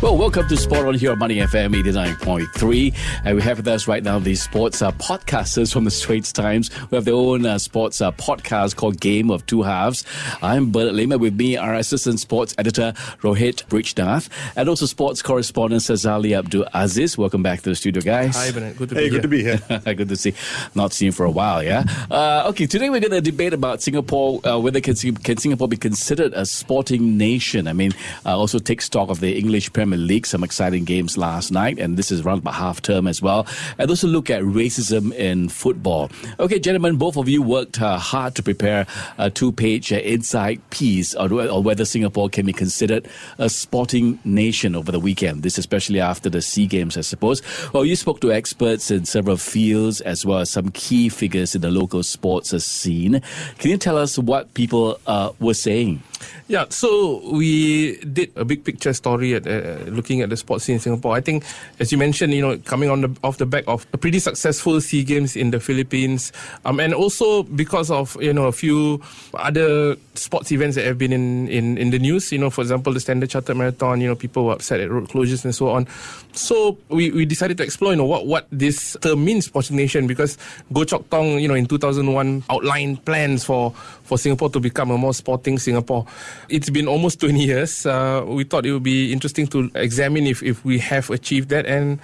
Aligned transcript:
Well, 0.00 0.16
welcome 0.16 0.46
to 0.46 0.56
Sport 0.56 0.86
on 0.86 0.94
here 0.94 1.10
on 1.10 1.18
Money 1.18 1.40
and 1.40 1.50
FM 1.50 1.74
89.3. 1.74 2.94
And 3.24 3.34
we 3.34 3.42
have 3.42 3.56
with 3.56 3.66
us 3.66 3.88
right 3.88 4.00
now 4.00 4.20
the 4.20 4.36
sports 4.36 4.80
uh, 4.80 4.92
podcasters 4.92 5.72
from 5.72 5.82
the 5.82 5.90
Straits 5.90 6.30
Times. 6.30 6.70
We 6.92 6.94
have 6.94 7.04
their 7.04 7.14
own 7.14 7.44
uh, 7.44 7.58
sports 7.58 8.00
uh, 8.00 8.12
podcast 8.12 8.76
called 8.76 9.00
Game 9.00 9.28
of 9.28 9.44
Two 9.46 9.62
Halves. 9.62 10.04
I'm 10.40 10.70
Bernard 10.70 10.94
Lima. 10.94 11.18
With 11.18 11.34
me, 11.34 11.56
our 11.56 11.74
assistant 11.74 12.20
sports 12.20 12.54
editor, 12.58 12.92
Rohit 13.22 13.64
Brijnath, 13.64 14.28
and 14.54 14.68
also 14.68 14.86
sports 14.86 15.20
correspondent, 15.20 15.82
Sazali 15.82 16.38
Abdul 16.38 16.68
Aziz. 16.72 17.18
Welcome 17.18 17.42
back 17.42 17.62
to 17.62 17.70
the 17.70 17.74
studio, 17.74 18.00
guys. 18.00 18.36
Hi, 18.36 18.52
Bernard. 18.52 18.76
Good 18.76 18.90
to 18.90 18.94
hey, 18.94 19.10
be 19.10 19.18
good 19.18 19.32
here. 19.32 19.56
to 19.58 19.66
be 19.66 19.78
here. 19.82 19.94
good 19.96 20.08
to 20.10 20.16
see. 20.16 20.32
Not 20.76 20.92
seen 20.92 21.10
for 21.10 21.26
a 21.26 21.30
while, 21.30 21.60
yeah? 21.60 21.82
Uh, 22.08 22.44
okay, 22.50 22.66
today 22.68 22.88
we're 22.88 23.00
going 23.00 23.10
to 23.10 23.20
debate 23.20 23.52
about 23.52 23.82
Singapore, 23.82 24.46
uh, 24.46 24.60
whether 24.60 24.80
can, 24.80 24.94
can 24.94 25.38
Singapore 25.38 25.66
be 25.66 25.76
considered 25.76 26.34
a 26.34 26.46
sporting 26.46 27.18
nation? 27.18 27.66
I 27.66 27.72
mean, 27.72 27.94
uh, 28.24 28.38
also 28.38 28.60
take 28.60 28.80
stock 28.80 29.08
of 29.08 29.18
the 29.18 29.36
English 29.36 29.72
Premier 29.72 29.87
League, 29.96 30.26
some 30.26 30.44
exciting 30.44 30.84
games 30.84 31.16
last 31.16 31.50
night, 31.50 31.78
and 31.78 31.96
this 31.96 32.10
is 32.10 32.20
around 32.20 32.38
about 32.38 32.54
half 32.54 32.82
term 32.82 33.06
as 33.06 33.22
well. 33.22 33.46
And 33.78 33.88
also 33.88 34.08
look 34.08 34.30
at 34.30 34.42
racism 34.42 35.12
in 35.14 35.48
football. 35.48 36.10
Okay, 36.38 36.58
gentlemen, 36.58 36.96
both 36.96 37.16
of 37.16 37.28
you 37.28 37.42
worked 37.42 37.80
uh, 37.80 37.98
hard 37.98 38.34
to 38.36 38.42
prepare 38.42 38.86
a 39.16 39.30
two 39.30 39.52
page 39.52 39.92
uh, 39.92 39.96
inside 39.96 40.60
piece 40.70 41.14
on, 41.14 41.32
on 41.32 41.64
whether 41.64 41.84
Singapore 41.84 42.28
can 42.28 42.46
be 42.46 42.52
considered 42.52 43.08
a 43.38 43.48
sporting 43.48 44.18
nation 44.24 44.74
over 44.74 44.92
the 44.92 45.00
weekend. 45.00 45.42
This 45.42 45.58
especially 45.58 46.00
after 46.00 46.28
the 46.28 46.42
SEA 46.42 46.66
Games, 46.66 46.96
I 46.96 47.02
suppose. 47.02 47.42
Well, 47.72 47.84
you 47.84 47.96
spoke 47.96 48.20
to 48.20 48.32
experts 48.32 48.90
in 48.90 49.04
several 49.04 49.36
fields 49.36 50.00
as 50.00 50.24
well 50.24 50.40
as 50.40 50.50
some 50.50 50.70
key 50.70 51.08
figures 51.08 51.54
in 51.54 51.60
the 51.60 51.70
local 51.70 52.02
sports 52.02 52.50
scene. 52.64 53.20
Can 53.58 53.70
you 53.70 53.76
tell 53.76 53.96
us 53.98 54.18
what 54.18 54.52
people 54.54 55.00
uh, 55.06 55.32
were 55.40 55.54
saying? 55.54 56.02
Yeah, 56.48 56.66
so 56.70 57.20
we 57.30 57.98
did 57.98 58.32
a 58.36 58.44
big 58.44 58.64
picture 58.64 58.92
story 58.92 59.34
at 59.34 59.46
uh, 59.46 59.77
looking 59.86 60.20
at 60.20 60.30
the 60.30 60.36
sports 60.36 60.64
scene 60.64 60.74
in 60.74 60.80
Singapore. 60.80 61.14
I 61.14 61.20
think, 61.20 61.44
as 61.78 61.92
you 61.92 61.98
mentioned, 61.98 62.34
you 62.34 62.42
know, 62.42 62.58
coming 62.58 62.90
on 62.90 63.00
the 63.02 63.16
off 63.22 63.38
the 63.38 63.46
back 63.46 63.64
of 63.66 63.86
a 63.92 63.98
pretty 63.98 64.18
successful 64.18 64.80
Sea 64.80 65.04
Games 65.04 65.36
in 65.36 65.50
the 65.50 65.60
Philippines, 65.60 66.32
um, 66.64 66.80
and 66.80 66.94
also 66.94 67.42
because 67.42 67.90
of 67.90 68.16
you 68.20 68.32
know 68.32 68.46
a 68.46 68.52
few 68.52 69.00
other 69.34 69.96
sports 70.14 70.52
events 70.52 70.76
that 70.76 70.84
have 70.84 70.98
been 70.98 71.12
in, 71.12 71.48
in, 71.48 71.78
in 71.78 71.90
the 71.90 71.98
news. 71.98 72.32
You 72.32 72.38
know, 72.38 72.50
for 72.50 72.62
example, 72.62 72.92
the 72.92 73.00
Standard 73.00 73.30
Chartered 73.30 73.56
Marathon. 73.56 74.00
You 74.00 74.08
know, 74.08 74.14
people 74.14 74.46
were 74.46 74.52
upset 74.52 74.80
at 74.80 74.90
road 74.90 75.08
closures 75.08 75.44
and 75.44 75.54
so 75.54 75.70
on. 75.70 75.86
So 76.32 76.78
we, 76.88 77.10
we 77.10 77.24
decided 77.24 77.56
to 77.58 77.64
explore, 77.64 77.92
you 77.92 77.96
know, 77.96 78.04
what 78.04 78.26
what 78.26 78.46
this 78.50 78.96
term 79.00 79.24
means, 79.24 79.46
sports 79.46 79.70
nation, 79.70 80.06
because 80.06 80.36
Goh 80.72 80.86
Chok 80.86 81.08
Tong, 81.10 81.38
you 81.38 81.48
know, 81.48 81.54
in 81.54 81.66
2001 81.66 82.44
outlined 82.50 83.04
plans 83.04 83.44
for 83.44 83.72
for 84.04 84.18
Singapore 84.18 84.48
to 84.50 84.60
become 84.60 84.90
a 84.90 84.98
more 84.98 85.14
sporting 85.14 85.58
Singapore. 85.58 86.06
It's 86.48 86.70
been 86.70 86.88
almost 86.88 87.20
20 87.28 87.44
years. 87.44 87.86
Uh, 87.86 88.24
we 88.26 88.44
thought 88.44 88.66
it 88.66 88.72
would 88.72 88.82
be 88.82 89.12
interesting 89.12 89.46
to 89.48 89.67
examine 89.74 90.26
if, 90.26 90.42
if 90.42 90.64
we 90.64 90.78
have 90.78 91.10
achieved 91.10 91.48
that. 91.50 91.66
And 91.66 92.00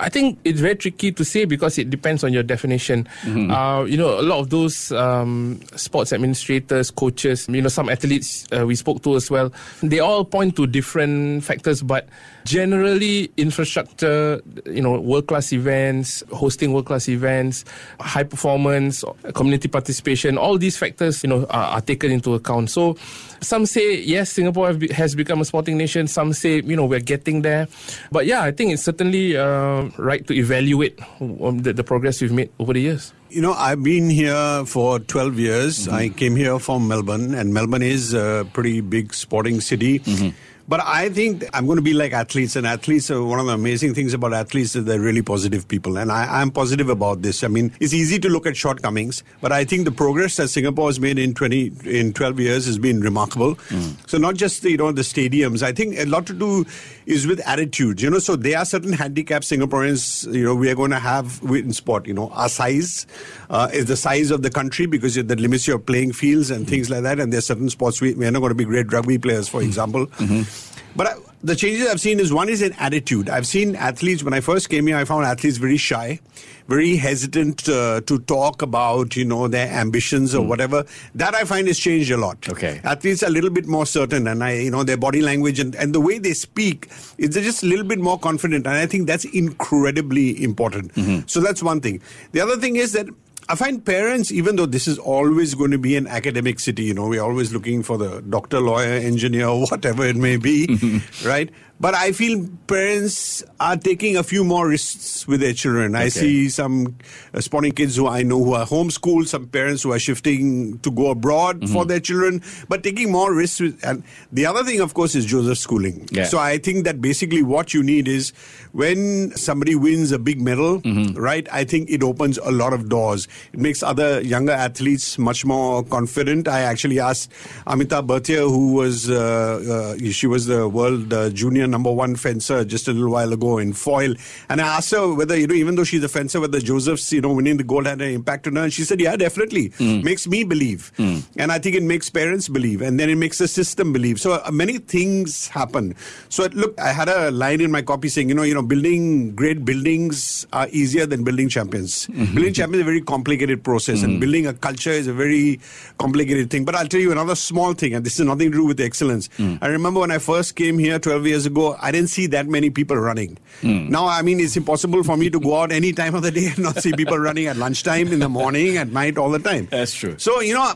I 0.00 0.08
think 0.08 0.38
it's 0.44 0.60
very 0.60 0.76
tricky 0.76 1.12
to 1.12 1.24
say 1.24 1.44
because 1.44 1.78
it 1.78 1.90
depends 1.90 2.24
on 2.24 2.32
your 2.32 2.42
definition. 2.42 3.06
Mm-hmm. 3.22 3.50
Uh, 3.50 3.84
you 3.84 3.96
know, 3.96 4.18
a 4.18 4.22
lot 4.22 4.40
of 4.40 4.50
those 4.50 4.92
um, 4.92 5.60
sports 5.76 6.12
administrators, 6.12 6.90
coaches, 6.90 7.46
you 7.48 7.62
know, 7.62 7.68
some 7.68 7.88
athletes 7.88 8.46
uh, 8.52 8.66
we 8.66 8.74
spoke 8.74 9.02
to 9.02 9.16
as 9.16 9.30
well, 9.30 9.52
they 9.82 10.00
all 10.00 10.24
point 10.24 10.56
to 10.56 10.66
different 10.66 11.44
factors, 11.44 11.82
but 11.82 12.08
generally, 12.44 13.30
infrastructure, 13.36 14.40
you 14.66 14.82
know, 14.82 14.98
world 15.00 15.26
class 15.26 15.52
events, 15.52 16.22
hosting 16.32 16.72
world 16.72 16.86
class 16.86 17.08
events, 17.08 17.64
high 18.00 18.24
performance, 18.24 19.04
community 19.34 19.68
participation, 19.68 20.38
all 20.38 20.58
these 20.58 20.76
factors, 20.76 21.22
you 21.22 21.28
know, 21.28 21.46
are, 21.50 21.76
are 21.76 21.80
taken 21.80 22.10
into 22.10 22.34
account. 22.34 22.70
So, 22.70 22.96
some 23.40 23.66
say 23.66 24.00
yes, 24.00 24.30
Singapore 24.30 24.74
be, 24.74 24.88
has 24.92 25.14
become 25.14 25.40
a 25.40 25.44
sporting 25.44 25.76
nation. 25.76 26.06
Some 26.06 26.32
say 26.32 26.60
you 26.60 26.76
know 26.76 26.84
we're 26.84 27.00
getting 27.00 27.42
there, 27.42 27.68
but 28.12 28.26
yeah, 28.26 28.42
I 28.42 28.52
think 28.52 28.72
it's 28.72 28.82
certainly 28.82 29.36
uh, 29.36 29.88
right 29.96 30.26
to 30.26 30.34
evaluate 30.34 30.98
the, 31.18 31.72
the, 31.74 31.84
progress 31.84 32.20
we've 32.20 32.32
made 32.32 32.50
over 32.58 32.72
the 32.72 32.80
years. 32.80 33.12
You 33.28 33.42
know, 33.42 33.52
I've 33.52 33.82
been 33.82 34.10
here 34.10 34.64
for 34.66 34.98
12 34.98 35.38
years. 35.38 35.86
Mm-hmm. 35.86 35.94
I 35.94 36.08
came 36.08 36.36
here 36.36 36.58
from 36.58 36.88
Melbourne, 36.88 37.34
and 37.34 37.54
Melbourne 37.54 37.82
is 37.82 38.14
a 38.14 38.46
pretty 38.52 38.80
big 38.80 39.14
sporting 39.14 39.60
city. 39.60 40.00
Mm-hmm. 40.00 40.30
But 40.70 40.82
I 40.84 41.08
think 41.08 41.44
I'm 41.52 41.66
going 41.66 41.78
to 41.78 41.82
be 41.82 41.92
like 41.92 42.12
athletes, 42.12 42.54
and 42.54 42.64
athletes 42.64 43.10
are 43.10 43.24
one 43.24 43.40
of 43.40 43.46
the 43.46 43.54
amazing 43.54 43.92
things 43.92 44.14
about 44.14 44.32
athletes 44.32 44.76
is 44.76 44.84
they're 44.84 45.00
really 45.00 45.20
positive 45.20 45.66
people, 45.66 45.98
and 45.98 46.12
I, 46.12 46.40
am 46.40 46.52
positive 46.52 46.88
about 46.88 47.22
this. 47.22 47.42
I 47.42 47.48
mean, 47.48 47.72
it's 47.80 47.92
easy 47.92 48.20
to 48.20 48.28
look 48.28 48.46
at 48.46 48.56
shortcomings, 48.56 49.24
but 49.40 49.50
I 49.50 49.64
think 49.64 49.84
the 49.84 49.90
progress 49.90 50.36
that 50.36 50.46
Singapore 50.46 50.86
has 50.86 51.00
made 51.00 51.18
in 51.18 51.34
20 51.34 51.72
in 51.86 52.12
12 52.12 52.38
years 52.38 52.66
has 52.66 52.78
been 52.78 53.00
remarkable. 53.00 53.56
Mm. 53.56 54.08
So 54.08 54.16
not 54.16 54.36
just 54.36 54.62
the, 54.62 54.70
you 54.70 54.76
know 54.76 54.92
the 54.92 55.02
stadiums. 55.02 55.64
I 55.64 55.72
think 55.72 55.98
a 55.98 56.04
lot 56.04 56.24
to 56.28 56.32
do 56.32 56.64
is 57.04 57.26
with 57.26 57.40
attitudes. 57.48 58.00
You 58.00 58.10
know, 58.10 58.20
so 58.20 58.36
there 58.36 58.56
are 58.56 58.64
certain 58.64 58.92
handicaps 58.92 59.50
Singaporeans. 59.50 60.32
You 60.32 60.44
know, 60.44 60.54
we 60.54 60.70
are 60.70 60.76
going 60.76 60.92
to 60.92 61.00
have 61.00 61.40
in 61.48 61.72
sport. 61.72 62.06
You 62.06 62.14
know, 62.14 62.28
our 62.28 62.48
size 62.48 63.08
uh, 63.50 63.68
is 63.72 63.86
the 63.86 63.96
size 63.96 64.30
of 64.30 64.42
the 64.42 64.50
country 64.50 64.86
because 64.86 65.16
that 65.16 65.40
limits 65.40 65.66
your 65.66 65.80
playing 65.80 66.12
fields 66.12 66.48
and 66.52 66.64
mm. 66.64 66.68
things 66.68 66.88
like 66.88 67.02
that. 67.02 67.18
And 67.18 67.32
there 67.32 67.38
are 67.38 67.42
certain 67.42 67.70
sports 67.70 68.00
we, 68.00 68.14
we 68.14 68.24
are 68.24 68.30
not 68.30 68.38
going 68.38 68.50
to 68.50 68.54
be 68.54 68.64
great 68.64 68.92
rugby 68.92 69.18
players, 69.18 69.48
for 69.48 69.62
mm. 69.62 69.64
example. 69.64 70.06
Mm-hmm. 70.06 70.59
But 70.96 71.06
I, 71.06 71.14
the 71.42 71.56
changes 71.56 71.88
I've 71.88 72.00
seen 72.00 72.20
is 72.20 72.32
one 72.32 72.48
is 72.48 72.62
in 72.62 72.72
attitude. 72.74 73.30
I've 73.30 73.46
seen 73.46 73.74
athletes 73.76 74.22
when 74.22 74.34
I 74.34 74.40
first 74.40 74.68
came 74.68 74.86
here. 74.86 74.96
I 74.96 75.04
found 75.04 75.24
athletes 75.24 75.56
very 75.56 75.76
shy, 75.76 76.20
very 76.68 76.96
hesitant 76.96 77.68
uh, 77.68 78.02
to 78.02 78.18
talk 78.20 78.60
about 78.62 79.16
you 79.16 79.24
know 79.24 79.48
their 79.48 79.68
ambitions 79.68 80.34
or 80.34 80.44
mm. 80.44 80.48
whatever. 80.48 80.84
That 81.14 81.34
I 81.34 81.44
find 81.44 81.66
has 81.68 81.78
changed 81.78 82.10
a 82.10 82.16
lot. 82.16 82.48
Okay, 82.48 82.80
athletes 82.84 83.22
are 83.22 83.26
a 83.26 83.30
little 83.30 83.50
bit 83.50 83.66
more 83.66 83.86
certain, 83.86 84.26
and 84.26 84.44
I 84.44 84.54
you 84.58 84.70
know 84.70 84.82
their 84.84 84.98
body 84.98 85.22
language 85.22 85.60
and, 85.60 85.74
and 85.76 85.94
the 85.94 86.00
way 86.00 86.18
they 86.18 86.34
speak 86.34 86.88
is 87.16 87.30
they're 87.30 87.42
just 87.42 87.62
a 87.62 87.66
little 87.66 87.86
bit 87.86 87.98
more 87.98 88.18
confident, 88.18 88.66
and 88.66 88.76
I 88.76 88.86
think 88.86 89.06
that's 89.06 89.24
incredibly 89.24 90.42
important. 90.42 90.92
Mm-hmm. 90.94 91.26
So 91.26 91.40
that's 91.40 91.62
one 91.62 91.80
thing. 91.80 92.02
The 92.32 92.40
other 92.40 92.56
thing 92.56 92.76
is 92.76 92.92
that 92.92 93.08
I 93.50 93.56
find 93.56 93.84
parents, 93.84 94.30
even 94.30 94.54
though 94.54 94.66
this 94.66 94.86
is 94.86 94.96
always 94.96 95.56
going 95.56 95.72
to 95.72 95.78
be 95.78 95.96
an 95.96 96.06
academic 96.06 96.60
city, 96.60 96.84
you 96.84 96.94
know, 96.94 97.08
we're 97.08 97.20
always 97.20 97.52
looking 97.52 97.82
for 97.82 97.98
the 97.98 98.20
doctor, 98.22 98.60
lawyer, 98.60 98.92
engineer, 98.92 99.48
whatever 99.70 100.06
it 100.06 100.14
may 100.14 100.36
be, 100.36 101.02
right? 101.24 101.50
But 101.80 101.94
I 101.94 102.12
feel 102.12 102.46
parents 102.66 103.42
are 103.58 103.76
taking 103.76 104.18
a 104.18 104.22
few 104.22 104.44
more 104.44 104.68
risks 104.68 105.26
with 105.26 105.40
their 105.40 105.54
children. 105.54 105.96
Okay. 105.96 106.04
I 106.04 106.08
see 106.10 106.50
some 106.50 106.96
uh, 107.32 107.40
sporting 107.40 107.72
kids 107.72 107.96
who 107.96 108.06
I 108.06 108.22
know 108.22 108.44
who 108.44 108.52
are 108.52 108.66
homeschooled, 108.66 109.28
some 109.28 109.46
parents 109.48 109.82
who 109.82 109.92
are 109.92 109.98
shifting 109.98 110.78
to 110.80 110.90
go 110.90 111.10
abroad 111.10 111.62
mm-hmm. 111.62 111.72
for 111.72 111.86
their 111.86 111.98
children, 111.98 112.42
but 112.68 112.82
taking 112.82 113.10
more 113.10 113.32
risks. 113.34 113.60
With, 113.60 113.80
and 113.82 114.04
the 114.30 114.44
other 114.44 114.62
thing, 114.62 114.80
of 114.80 114.92
course, 114.92 115.14
is 115.14 115.24
Joseph 115.24 115.56
Schooling. 115.56 116.06
Yeah. 116.12 116.24
So 116.24 116.38
I 116.38 116.58
think 116.58 116.84
that 116.84 117.00
basically 117.00 117.42
what 117.42 117.72
you 117.72 117.82
need 117.82 118.08
is 118.08 118.34
when 118.72 119.34
somebody 119.34 119.74
wins 119.74 120.12
a 120.12 120.18
big 120.18 120.38
medal, 120.38 120.82
mm-hmm. 120.82 121.18
right? 121.18 121.48
I 121.50 121.64
think 121.64 121.88
it 121.88 122.02
opens 122.02 122.36
a 122.36 122.50
lot 122.50 122.74
of 122.74 122.90
doors. 122.90 123.26
It 123.54 123.58
makes 123.58 123.82
other 123.82 124.20
younger 124.20 124.52
athletes 124.52 125.18
much 125.18 125.46
more 125.46 125.82
confident. 125.82 126.46
I 126.46 126.60
actually 126.60 127.00
asked 127.00 127.32
Amita 127.66 128.02
Berthier, 128.02 128.42
who 128.42 128.74
was, 128.74 129.08
uh, 129.08 129.96
uh, 129.96 130.10
she 130.10 130.26
was 130.26 130.44
the 130.44 130.68
world 130.68 131.12
uh, 131.14 131.30
junior 131.30 131.69
number 131.70 131.92
one 131.92 132.16
fencer 132.16 132.64
just 132.64 132.88
a 132.88 132.92
little 132.92 133.10
while 133.10 133.32
ago 133.32 133.58
in 133.58 133.72
foil. 133.72 134.14
And 134.48 134.60
I 134.60 134.76
asked 134.76 134.90
her 134.92 135.14
whether, 135.14 135.36
you 135.36 135.46
know, 135.46 135.54
even 135.54 135.74
though 135.74 135.84
she's 135.84 136.04
a 136.04 136.08
fencer, 136.08 136.40
whether 136.40 136.60
Joseph's, 136.60 137.12
you 137.12 137.20
know, 137.20 137.32
winning 137.32 137.56
the 137.56 137.64
gold 137.64 137.86
had 137.86 138.00
an 138.00 138.10
impact 138.10 138.46
on 138.46 138.56
her. 138.56 138.64
And 138.64 138.72
she 138.72 138.84
said, 138.84 139.00
yeah, 139.00 139.16
definitely. 139.16 139.70
Mm. 139.70 140.04
Makes 140.04 140.26
me 140.26 140.44
believe. 140.44 140.92
Mm. 140.96 141.22
And 141.36 141.52
I 141.52 141.58
think 141.58 141.76
it 141.76 141.82
makes 141.82 142.10
parents 142.10 142.48
believe. 142.48 142.82
And 142.82 142.98
then 142.98 143.08
it 143.08 143.16
makes 143.16 143.38
the 143.38 143.48
system 143.48 143.92
believe. 143.92 144.20
So 144.20 144.32
uh, 144.32 144.50
many 144.50 144.78
things 144.78 145.48
happen. 145.48 145.94
So 146.28 146.46
look, 146.52 146.78
I 146.80 146.92
had 146.92 147.08
a 147.08 147.30
line 147.30 147.60
in 147.60 147.70
my 147.70 147.82
copy 147.82 148.08
saying, 148.08 148.28
you 148.28 148.34
know, 148.34 148.42
you 148.42 148.54
know, 148.54 148.62
building 148.62 149.34
great 149.34 149.64
buildings 149.64 150.46
are 150.52 150.68
easier 150.70 151.06
than 151.06 151.24
building 151.24 151.48
champions. 151.48 152.06
Mm-hmm. 152.06 152.34
Building 152.34 152.54
champions 152.54 152.80
is 152.80 152.82
a 152.82 152.90
very 152.90 153.00
complicated 153.00 153.64
process. 153.64 154.00
Mm. 154.00 154.04
And 154.04 154.20
building 154.20 154.46
a 154.46 154.54
culture 154.54 154.90
is 154.90 155.06
a 155.06 155.12
very 155.12 155.60
complicated 155.98 156.50
thing. 156.50 156.64
But 156.64 156.74
I'll 156.74 156.88
tell 156.88 157.00
you 157.00 157.12
another 157.12 157.34
small 157.34 157.74
thing, 157.74 157.94
and 157.94 158.04
this 158.04 158.18
is 158.18 158.26
nothing 158.26 158.50
to 158.52 158.58
do 158.58 158.66
with 158.66 158.80
excellence. 158.80 159.28
Mm. 159.38 159.58
I 159.60 159.68
remember 159.68 160.00
when 160.00 160.10
I 160.10 160.18
first 160.18 160.56
came 160.56 160.78
here 160.78 160.98
12 160.98 161.26
years 161.26 161.46
ago, 161.46 161.59
I 161.80 161.90
didn't 161.92 162.10
see 162.10 162.26
that 162.28 162.46
many 162.46 162.70
people 162.70 162.96
running. 162.96 163.38
Mm. 163.62 163.88
Now, 163.88 164.06
I 164.06 164.22
mean, 164.22 164.40
it's 164.40 164.56
impossible 164.56 165.02
for 165.04 165.16
me 165.16 165.30
to 165.30 165.40
go 165.40 165.60
out 165.60 165.72
any 165.72 165.92
time 165.92 166.14
of 166.14 166.22
the 166.22 166.30
day 166.30 166.46
and 166.48 166.58
not 166.58 166.76
see 166.76 166.92
people 166.92 167.18
running 167.28 167.46
at 167.46 167.56
lunchtime, 167.56 168.08
in 168.12 168.18
the 168.18 168.28
morning, 168.28 168.76
at 168.76 168.88
night, 168.88 169.18
all 169.18 169.30
the 169.30 169.38
time. 169.38 169.68
That's 169.70 169.94
true. 169.94 170.16
So, 170.18 170.40
you 170.40 170.54
know, 170.54 170.72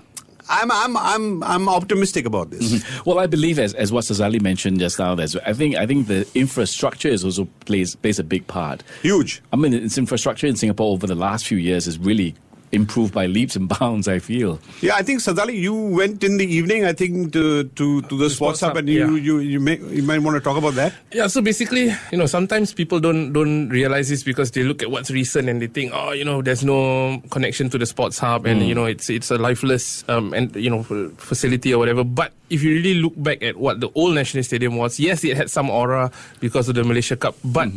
I'm 0.48 0.70
I'm 0.70 0.96
I'm 0.96 1.42
I'm 1.42 1.68
optimistic 1.68 2.26
about 2.26 2.50
this. 2.50 2.72
Mm-hmm. 2.72 3.08
Well, 3.08 3.18
I 3.18 3.26
believe 3.26 3.58
as 3.58 3.74
as 3.74 3.92
what 3.92 4.04
Sazali 4.04 4.40
mentioned 4.40 4.78
just 4.78 4.98
now, 4.98 5.14
there's 5.14 5.36
I 5.36 5.52
think 5.52 5.76
I 5.76 5.86
think 5.86 6.06
the 6.06 6.28
infrastructure 6.34 7.08
is 7.08 7.24
also 7.24 7.48
plays 7.64 7.96
plays 7.96 8.18
a 8.18 8.24
big 8.24 8.46
part. 8.46 8.82
Huge. 9.02 9.42
I 9.52 9.56
mean, 9.56 9.72
its 9.72 9.96
infrastructure 9.96 10.46
in 10.46 10.56
Singapore 10.56 10.92
over 10.92 11.06
the 11.06 11.14
last 11.14 11.46
few 11.46 11.58
years 11.58 11.86
is 11.86 11.98
really 11.98 12.34
improve 12.72 13.12
by 13.12 13.26
leaps 13.26 13.56
and 13.56 13.68
bounds. 13.68 14.08
I 14.08 14.18
feel. 14.18 14.60
Yeah, 14.80 14.96
I 14.96 15.02
think 15.02 15.20
Sazali, 15.20 15.54
you 15.54 15.74
went 15.74 16.22
in 16.24 16.36
the 16.36 16.46
evening. 16.46 16.84
I 16.84 16.92
think 16.92 17.32
to 17.32 17.64
to, 17.64 18.02
to 18.02 18.16
the, 18.16 18.30
sports, 18.30 18.58
Sports 18.58 18.60
hub, 18.60 18.70
Hub, 18.70 18.76
and 18.78 18.88
you 18.88 19.14
yeah. 19.14 19.22
you 19.22 19.38
you, 19.38 19.60
may, 19.60 19.78
you 19.78 20.02
might 20.02 20.18
want 20.18 20.36
to 20.36 20.40
talk 20.40 20.56
about 20.56 20.74
that. 20.74 20.92
Yeah, 21.12 21.26
so 21.26 21.40
basically, 21.40 21.92
you 22.10 22.18
know, 22.18 22.26
sometimes 22.26 22.72
people 22.72 23.00
don't 23.00 23.32
don't 23.32 23.68
realize 23.68 24.08
this 24.08 24.22
because 24.22 24.50
they 24.50 24.62
look 24.62 24.82
at 24.82 24.90
what's 24.90 25.10
recent 25.10 25.48
and 25.48 25.60
they 25.60 25.68
think, 25.68 25.92
oh, 25.94 26.12
you 26.12 26.24
know, 26.24 26.42
there's 26.42 26.64
no 26.64 27.20
connection 27.30 27.70
to 27.70 27.78
the 27.78 27.86
sports 27.86 28.18
hub, 28.18 28.46
and 28.46 28.66
you 28.66 28.74
know, 28.74 28.84
it's 28.84 29.08
it's 29.08 29.30
a 29.30 29.38
lifeless 29.38 30.04
um 30.08 30.32
and 30.34 30.54
you 30.56 30.70
know 30.70 30.82
facility 31.16 31.72
or 31.72 31.78
whatever. 31.78 32.04
But 32.04 32.32
if 32.50 32.62
you 32.62 32.74
really 32.74 32.94
look 33.00 33.14
back 33.16 33.42
at 33.42 33.56
what 33.56 33.80
the 33.80 33.90
old 33.94 34.14
National 34.14 34.42
Stadium 34.42 34.76
was, 34.76 34.98
yes, 35.00 35.24
it 35.24 35.36
had 35.36 35.50
some 35.50 35.70
aura 35.70 36.10
because 36.40 36.68
of 36.68 36.74
the 36.74 36.84
Malaysia 36.84 37.16
Cup, 37.16 37.36
but 37.44 37.68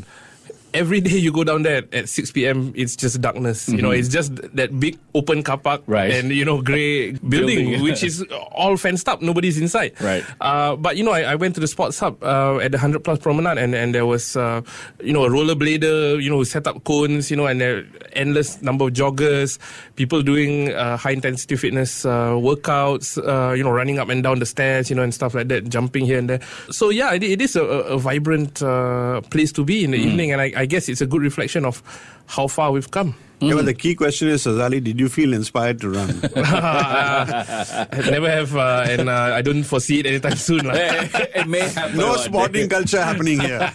every 0.74 1.02
day 1.02 1.18
you 1.18 1.32
go 1.32 1.44
down 1.44 1.64
there 1.64 1.78
at, 1.78 1.94
at 1.94 2.10
6 2.10 2.32
p.m., 2.32 2.74
it's 2.76 2.96
just 2.96 3.20
darkness. 3.22 3.68
You 3.70 3.82
know, 3.82 3.92
it's 3.92 4.08
just 4.10 4.36
that 4.56 4.80
big 4.80 4.98
open 5.16 5.42
car 5.44 5.58
park 5.58 5.82
Right. 5.88 6.12
and, 6.14 6.32
you 6.32 6.46
know, 6.46 6.62
grey 6.62 7.12
building, 7.12 7.72
Building. 7.72 7.82
which 7.84 8.04
is 8.04 8.24
all 8.52 8.78
fenced 8.78 9.08
up. 9.10 9.22
Nobody's 9.22 9.60
inside. 9.60 10.00
Right. 10.02 10.24
Uh, 10.42 10.76
but, 10.76 10.98
you 10.98 11.04
know, 11.04 11.12
I, 11.12 11.22
I 11.22 11.36
went 11.36 11.56
to 11.56 11.62
the 11.62 11.68
sports 11.68 12.00
hub 12.00 12.22
uh, 12.24 12.58
at 12.58 12.72
the 12.72 12.78
100 12.78 13.04
Plus 13.04 13.20
Promenade 13.20 13.58
and, 13.58 13.74
and 13.74 13.96
there 13.96 14.06
was, 14.06 14.36
uh, 14.36 14.62
you 15.02 15.14
know, 15.14 15.24
a 15.26 15.30
rollerblader, 15.30 16.22
you 16.22 16.30
know, 16.30 16.44
set 16.44 16.68
up 16.68 16.84
cones, 16.84 17.32
you 17.32 17.38
know, 17.38 17.46
and 17.48 17.60
there 17.62 17.86
endless 18.14 18.62
number 18.62 18.86
of 18.88 18.94
joggers, 18.94 19.58
people 19.96 20.22
doing 20.22 20.74
uh, 20.74 20.98
high 20.98 21.12
intensity 21.12 21.56
fitness 21.56 22.06
uh, 22.06 22.32
workouts, 22.32 23.18
uh, 23.18 23.54
you 23.54 23.64
know, 23.64 23.72
running 23.72 24.00
up 24.00 24.10
and 24.10 24.24
down 24.24 24.40
the 24.40 24.46
stairs, 24.46 24.90
you 24.90 24.96
know, 24.96 25.04
and 25.04 25.14
stuff 25.14 25.34
like 25.34 25.48
that, 25.48 25.70
jumping 25.70 26.06
here 26.06 26.18
and 26.20 26.30
there. 26.30 26.42
So, 26.72 26.90
yeah, 26.90 27.14
it, 27.14 27.24
it 27.24 27.42
is 27.42 27.56
a, 27.56 27.64
a 27.64 27.98
vibrant 27.98 28.62
uh, 28.62 29.22
place 29.30 29.52
to 29.54 29.64
be 29.64 29.84
in 29.84 29.92
the 29.92 29.98
evening. 29.98 30.32
And 30.32 30.42
I, 30.42 30.52
I 30.58 30.66
guess 30.66 30.90
it's 30.90 31.02
a 31.02 31.06
good 31.06 31.22
reflection 31.22 31.66
of 31.66 31.84
how 32.26 32.48
far 32.48 32.72
we've 32.72 32.90
come. 32.90 33.16
Yeah, 33.40 33.54
but 33.54 33.66
the 33.66 33.74
key 33.76 33.94
question 33.94 34.30
is, 34.30 34.46
Sazali, 34.46 34.84
did 34.84 35.00
you 35.00 35.10
feel 35.10 35.32
inspired 35.32 35.80
to 35.82 35.92
run? 35.92 36.20
I 36.36 37.88
never 38.10 38.30
have, 38.32 38.56
uh, 38.56 38.86
and 38.90 39.10
uh, 39.10 39.32
I 39.36 39.44
don't 39.44 39.64
foresee 39.64 40.00
it 40.00 40.08
anytime 40.08 40.36
soon. 40.36 40.66
lah. 40.66 40.74
it 40.76 41.48
may 41.48 41.60
happen. 41.70 41.98
no 41.98 42.16
sporting 42.16 42.68
culture 42.76 43.02
happening 43.02 43.40
here. 43.40 43.72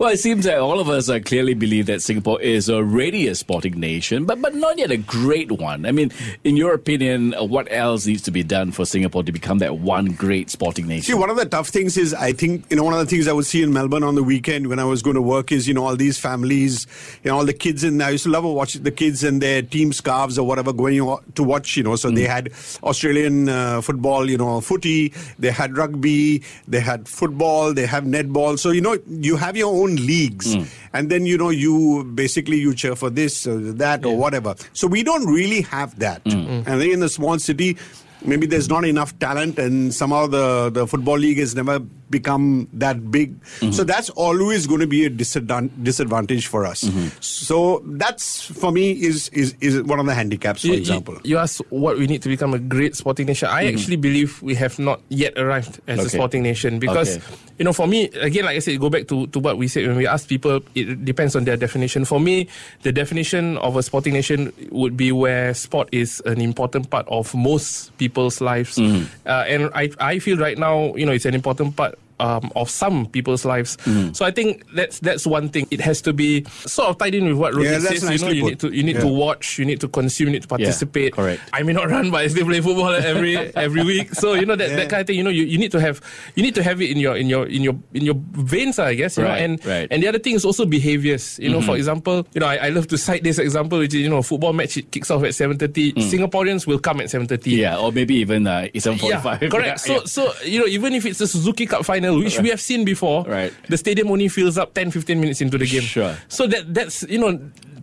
Well, 0.00 0.10
it 0.10 0.18
seems 0.18 0.46
that 0.46 0.58
all 0.58 0.80
of 0.80 0.88
us 0.88 1.08
uh, 1.08 1.20
clearly 1.20 1.54
believe 1.54 1.86
that 1.86 2.02
Singapore 2.02 2.40
is 2.42 2.68
already 2.68 3.28
a 3.28 3.36
sporting 3.36 3.78
nation, 3.78 4.24
but 4.24 4.42
but 4.42 4.54
not 4.54 4.78
yet 4.78 4.90
a 4.90 4.96
great 4.96 5.52
one. 5.52 5.86
I 5.86 5.92
mean, 5.92 6.10
in 6.42 6.56
your 6.56 6.74
opinion, 6.74 7.34
uh, 7.34 7.44
what 7.44 7.70
else 7.70 8.04
needs 8.06 8.22
to 8.22 8.32
be 8.32 8.42
done 8.42 8.72
for 8.72 8.84
Singapore 8.84 9.22
to 9.22 9.30
become 9.32 9.58
that 9.58 9.78
one 9.78 10.06
great 10.06 10.50
sporting 10.50 10.88
nation? 10.88 11.04
See, 11.04 11.14
one 11.14 11.30
of 11.30 11.36
the 11.36 11.46
tough 11.46 11.68
things 11.68 11.96
is, 11.96 12.14
I 12.14 12.32
think, 12.32 12.64
you 12.70 12.76
know, 12.76 12.82
one 12.84 12.94
of 12.94 12.98
the 12.98 13.06
things 13.06 13.28
I 13.28 13.32
would 13.32 13.46
see 13.46 13.62
in 13.62 13.72
Melbourne 13.72 14.02
on 14.02 14.16
the 14.16 14.24
weekend 14.24 14.66
when 14.66 14.80
I 14.80 14.84
was 14.84 15.02
going 15.02 15.14
to 15.14 15.22
work 15.22 15.52
is, 15.52 15.68
you 15.68 15.74
know, 15.74 15.86
all 15.86 15.94
these 15.94 16.18
families, 16.18 16.88
you 17.22 17.30
know, 17.30 17.38
all 17.38 17.44
the 17.44 17.54
kids 17.54 17.84
in 17.84 18.02
I 18.02 18.10
used 18.10 18.24
to 18.24 18.30
love 18.30 18.42
to 18.42 18.55
watch 18.56 18.74
the 18.74 18.90
kids 18.90 19.22
and 19.22 19.40
their 19.40 19.62
team 19.62 19.92
scarves 19.92 20.38
or 20.38 20.46
whatever 20.46 20.72
going 20.72 20.96
to 21.34 21.42
watch, 21.42 21.76
you 21.76 21.82
know. 21.82 21.96
So 21.96 22.10
they 22.10 22.24
hmm. 22.24 22.30
had 22.30 22.52
Australian 22.82 23.48
uh, 23.48 23.80
football, 23.80 24.28
you 24.28 24.38
know, 24.38 24.60
footy, 24.60 25.12
they 25.38 25.50
had 25.50 25.76
rugby, 25.76 26.42
they 26.66 26.80
had 26.80 27.08
football, 27.08 27.72
they 27.72 27.86
have 27.86 28.04
netball. 28.04 28.58
So, 28.58 28.70
you 28.70 28.80
know, 28.80 28.98
you 29.06 29.36
have 29.36 29.56
your 29.56 29.72
own 29.74 29.96
leagues. 29.96 30.54
Hmm. 30.54 30.62
And 30.92 31.10
then, 31.10 31.26
you 31.26 31.38
know, 31.38 31.50
you 31.50 32.04
basically 32.14 32.56
you 32.56 32.74
cheer 32.74 32.96
for 32.96 33.10
this 33.10 33.46
or 33.46 33.60
that 33.84 34.04
or 34.04 34.16
whatever. 34.16 34.54
So 34.72 34.86
we 34.86 35.02
don't 35.02 35.26
really 35.26 35.60
have 35.62 35.98
that. 35.98 36.22
Hmm. 36.22 36.62
And 36.66 36.82
I 36.82 36.86
in 36.86 37.00
the 37.00 37.08
small 37.08 37.38
city, 37.38 37.76
maybe 38.24 38.46
there's 38.46 38.68
not 38.68 38.84
enough 38.84 39.18
talent 39.18 39.58
and 39.58 39.94
somehow 39.94 40.26
the, 40.26 40.70
the 40.70 40.86
football 40.86 41.18
league 41.18 41.38
has 41.38 41.54
never 41.54 41.80
become 42.10 42.68
that 42.72 43.10
big 43.10 43.34
so 43.44 43.66
mm-hmm. 43.66 43.86
that's 43.86 44.10
always 44.10 44.66
going 44.66 44.80
to 44.80 44.86
be 44.86 45.04
a 45.04 45.10
disadvantage 45.10 46.46
for 46.46 46.64
us 46.64 46.84
mm-hmm. 46.84 47.08
so 47.20 47.82
that's 47.84 48.44
for 48.44 48.72
me 48.72 48.92
is, 48.92 49.28
is 49.30 49.54
is 49.60 49.82
one 49.82 49.98
of 49.98 50.06
the 50.06 50.14
handicaps 50.14 50.62
for 50.62 50.68
You- 50.68 50.74
example 50.74 51.18
You, 51.24 51.38
ask 51.38 51.60
what 51.70 51.98
we 51.98 52.06
need 52.06 52.22
to 52.22 52.28
become 52.28 52.54
a 52.54 52.58
great 52.58 52.96
sporting 52.96 53.26
nation. 53.26 53.48
I 53.48 53.64
mm-hmm. 53.64 53.76
actually 53.76 53.96
believe 53.96 54.40
we 54.42 54.54
have 54.54 54.78
not 54.78 55.00
yet 55.08 55.36
arrived 55.36 55.80
as 55.86 56.04
a 56.04 56.08
sporting 56.08 56.42
nation 56.42 56.78
because, 56.78 57.16
Okay. 57.16 57.36
you 57.58 57.64
know, 57.64 57.72
for 57.72 57.86
me, 57.86 58.08
again, 58.20 58.44
like 58.44 58.56
I 58.56 58.60
said, 58.60 58.78
go 58.80 58.88
back 58.88 59.08
to, 59.08 59.26
to 59.28 59.38
what 59.38 59.58
we 59.58 59.68
said 59.68 59.86
when 59.86 59.96
we 59.96 60.06
ask 60.06 60.28
people, 60.28 60.60
it 60.74 61.04
depends 61.04 61.36
on 61.36 61.44
their 61.44 61.56
definition. 61.56 62.04
For 62.04 62.20
me, 62.20 62.48
the 62.82 62.92
definition 62.92 63.58
of 63.58 63.76
a 63.76 63.82
sporting 63.82 64.14
nation 64.14 64.52
would 64.70 64.96
be 64.96 65.12
where 65.12 65.52
sport 65.54 65.88
is 65.92 66.22
an 66.24 66.40
important 66.40 66.90
part 66.90 67.06
of 67.08 67.34
most 67.34 67.96
people's 67.98 68.40
lives. 68.40 68.78
Uh, 68.78 69.44
and 69.48 69.70
I, 69.74 69.90
I 69.98 70.18
feel 70.18 70.38
right 70.38 70.56
now, 70.56 70.94
you 70.94 71.04
know, 71.04 71.12
it's 71.12 71.26
an 71.26 71.34
important 71.34 71.76
part 71.76 71.95
um, 72.20 72.50
of 72.56 72.70
some 72.70 73.06
people's 73.06 73.44
lives. 73.44 73.76
So 74.12 74.24
I 74.24 74.30
think 74.30 74.64
that's 74.74 75.00
that's 75.00 75.26
one 75.26 75.48
thing. 75.48 75.66
It 75.70 75.80
has 75.80 76.00
to 76.02 76.12
be 76.12 76.44
sort 76.66 76.88
of 76.90 76.98
tied 76.98 77.14
in 77.14 77.26
with 77.28 77.36
what 77.36 77.54
Rohit 77.54 77.64
Yeah, 77.72 77.78
says. 77.80 78.02
You 78.02 78.18
know, 78.26 78.32
you 78.32 78.42
put. 78.42 78.48
need 78.50 78.60
to 78.60 78.68
you 78.76 78.82
need 78.82 79.00
to 79.00 79.06
watch, 79.08 79.58
you 79.58 79.64
need 79.64 79.80
to 79.80 79.88
consume, 79.88 80.28
you 80.28 80.32
need 80.32 80.42
to 80.42 80.48
participate. 80.48 81.12
correct. 81.14 81.42
I 81.52 81.62
may 81.62 81.72
not 81.72 81.88
run, 81.90 82.10
but 82.10 82.22
I 82.22 82.26
still 82.28 82.46
play 82.46 82.60
football 82.60 82.94
every 82.94 83.36
every 83.54 83.84
week. 83.84 84.14
So 84.14 84.34
you 84.34 84.46
know 84.46 84.56
that, 84.56 84.70
Yeah. 84.70 84.76
that 84.76 84.88
kind 84.88 85.00
of 85.02 85.06
thing. 85.06 85.16
You 85.16 85.24
know, 85.24 85.30
you, 85.30 85.44
you 85.44 85.58
need 85.58 85.72
to 85.72 85.80
have 85.80 86.00
you 86.34 86.42
need 86.42 86.54
to 86.56 86.62
have 86.62 86.80
it 86.80 86.90
in 86.90 86.98
your 86.98 87.16
in 87.16 87.28
your 87.28 87.46
in 87.46 87.62
your 87.62 87.76
in 87.94 88.04
your 88.04 88.16
veins, 88.32 88.78
I 88.78 88.94
guess. 88.94 89.16
You 89.18 89.24
Right, 89.24 89.38
know, 89.38 89.44
and 89.44 89.66
right. 89.66 89.88
and 89.90 90.02
the 90.02 90.08
other 90.08 90.18
thing 90.18 90.34
is 90.34 90.44
also 90.44 90.64
behaviors. 90.66 91.38
You 91.38 91.50
know, 91.50 91.58
Mm-hmm. 91.58 91.66
for 91.66 91.76
example, 91.76 92.26
you 92.34 92.40
know, 92.40 92.46
I, 92.46 92.56
I 92.56 92.68
love 92.68 92.86
to 92.88 92.98
cite 92.98 93.22
this 93.24 93.38
example, 93.38 93.78
which 93.78 93.94
is 93.94 94.00
you 94.00 94.08
know, 94.10 94.22
football 94.22 94.52
match 94.52 94.76
it 94.76 94.90
kicks 94.90 95.10
off 95.10 95.24
at 95.24 95.34
seven 95.34 95.56
thirty. 95.58 95.92
Singaporeans 95.94 96.66
will 96.66 96.78
come 96.78 97.00
at 97.00 97.10
seven 97.10 97.26
thirty. 97.26 97.52
Mm. 97.56 97.58
yeah, 97.58 97.76
or 97.78 97.92
maybe 97.92 98.14
even 98.16 98.46
uh, 98.46 98.68
seven 98.78 98.98
Yeah, 99.02 99.20
forty-five. 99.20 99.50
correct. 99.50 99.80
so, 99.88 100.04
so 100.04 100.32
you 100.44 100.60
know, 100.60 100.66
even 100.66 100.94
if 100.94 101.04
it's 101.06 101.20
a 101.20 101.26
Suzuki 101.26 101.66
Cup 101.66 101.84
final, 101.84 102.05
which 102.14 102.38
we 102.40 102.48
have 102.50 102.60
seen 102.60 102.84
before, 102.84 103.24
Right. 103.24 103.52
the 103.68 103.76
stadium 103.76 104.10
only 104.10 104.28
fills 104.28 104.58
up 104.58 104.74
10, 104.74 104.90
15 104.90 105.20
minutes 105.20 105.40
into 105.40 105.58
the 105.58 105.66
game. 105.66 105.82
Sure. 105.82 106.16
So 106.28 106.46
that 106.46 106.72
that's 106.74 107.02
you 107.08 107.18
know, 107.18 107.38